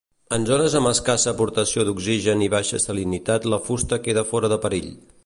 En 0.35 0.45
zones 0.51 0.75
amb 0.79 0.89
escassa 0.91 1.33
aportació 1.35 1.85
d'oxigen 1.89 2.43
i 2.45 2.49
baixa 2.55 2.81
salinitat 2.87 3.47
la 3.55 3.63
fusta 3.69 4.01
queda 4.09 4.29
fora 4.33 4.55
de 4.57 4.63
perill. 4.65 4.91